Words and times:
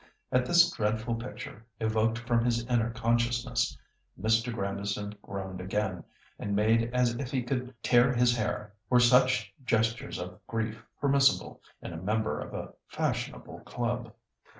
At 0.31 0.47
this 0.47 0.71
dreadful 0.71 1.13
picture 1.13 1.63
evoked 1.79 2.17
from 2.17 2.43
his 2.43 2.65
inner 2.65 2.89
consciousness, 2.89 3.77
Mr. 4.19 4.51
Grandison 4.51 5.13
groaned 5.21 5.61
again, 5.61 6.03
and 6.39 6.55
made 6.55 6.91
as 6.91 7.13
if 7.17 7.29
he 7.29 7.43
could 7.43 7.75
tear 7.83 8.11
his 8.11 8.35
hair, 8.35 8.73
were 8.89 8.99
such 8.99 9.53
gestures 9.63 10.17
of 10.17 10.39
grief 10.47 10.83
permissible 10.99 11.61
in 11.83 11.93
a 11.93 11.97
member 12.01 12.39
of 12.39 12.51
a 12.55 12.73
fashionable 12.87 13.59
club. 13.59 14.11